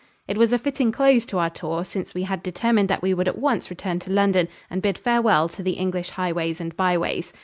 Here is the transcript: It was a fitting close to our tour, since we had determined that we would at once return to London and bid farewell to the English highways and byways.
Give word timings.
It 0.27 0.35
was 0.35 0.51
a 0.51 0.57
fitting 0.57 0.91
close 0.91 1.27
to 1.27 1.37
our 1.37 1.51
tour, 1.51 1.83
since 1.83 2.15
we 2.15 2.23
had 2.23 2.41
determined 2.41 2.89
that 2.89 3.03
we 3.03 3.13
would 3.13 3.27
at 3.27 3.37
once 3.37 3.69
return 3.69 3.99
to 3.99 4.09
London 4.11 4.47
and 4.67 4.81
bid 4.81 4.97
farewell 4.97 5.47
to 5.49 5.61
the 5.61 5.73
English 5.73 6.09
highways 6.09 6.59
and 6.59 6.75
byways. 6.75 7.31